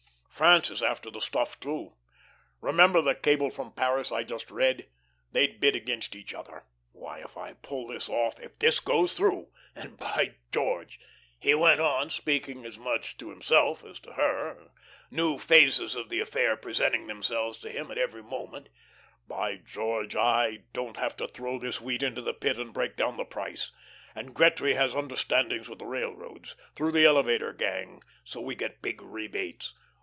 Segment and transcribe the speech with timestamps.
[0.41, 1.93] France is after the stuff, too.
[2.61, 4.87] Remember that cable from Paris I just read.
[5.31, 6.63] They'd bid against each other.
[6.93, 10.99] Why, if I pull this off, if this goes through and, by George,"
[11.37, 14.71] he went on, speaking as much to himself as to her,
[15.11, 18.69] new phases of the affair presenting themselves to him at every moment,
[19.27, 23.15] "by George, I don't have to throw this wheat into the Pit and break down
[23.15, 23.71] the price
[24.15, 29.03] and Gretry has understandings with the railroads, through the elevator gang, so we get big
[29.03, 29.75] rebates.